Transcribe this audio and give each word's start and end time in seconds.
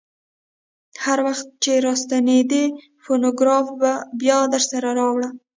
هر 1.03 1.19
وخت 1.27 1.47
چې 1.63 1.71
راستنېدې 1.85 2.65
فونوګراف 3.03 3.65
بیا 4.21 4.37
درسره 4.53 4.89
راوړه. 4.99 5.29